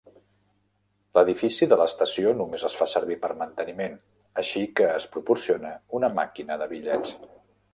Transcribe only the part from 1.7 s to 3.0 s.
de l'estació només es fa